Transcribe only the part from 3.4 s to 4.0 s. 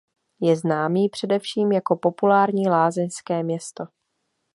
město.